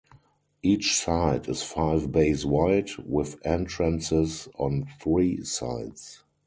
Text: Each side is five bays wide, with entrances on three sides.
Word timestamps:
Each 0.63 0.95
side 0.95 1.47
is 1.47 1.61
five 1.61 2.11
bays 2.11 2.43
wide, 2.43 2.89
with 3.05 3.37
entrances 3.45 4.47
on 4.57 4.87
three 4.99 5.43
sides. 5.43 6.23